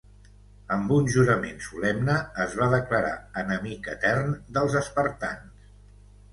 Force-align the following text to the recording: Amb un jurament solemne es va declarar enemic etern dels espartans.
Amb 0.77 0.93
un 0.95 1.09
jurament 1.15 1.61
solemne 1.65 2.15
es 2.47 2.57
va 2.63 2.71
declarar 2.73 3.13
enemic 3.45 3.93
etern 3.97 4.35
dels 4.59 4.81
espartans. 4.85 5.73